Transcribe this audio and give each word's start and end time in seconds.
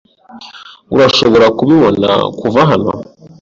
Urashobora 0.95 1.47
kubibona 1.57 2.09
kuva 2.39 2.61
hano. 2.69 2.91